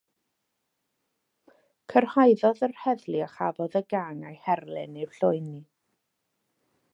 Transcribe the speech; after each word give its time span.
Cyrhaeddodd 1.93 2.63
yr 2.69 2.73
heddlu 2.85 3.21
a 3.27 3.27
chafodd 3.35 3.77
y 3.81 3.83
gang 3.95 4.25
eu 4.31 4.35
herlyn 4.47 4.97
i'r 5.05 5.15
llwyni. 5.19 5.61